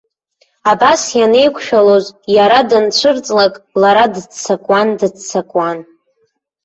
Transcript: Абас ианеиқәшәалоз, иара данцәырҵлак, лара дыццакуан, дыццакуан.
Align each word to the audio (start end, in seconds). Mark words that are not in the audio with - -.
Абас 0.71 1.01
ианеиқәшәалоз, 1.19 2.05
иара 2.35 2.59
данцәырҵлак, 2.69 3.53
лара 3.81 4.05
дыццакуан, 4.13 4.87
дыццакуан. 4.99 5.77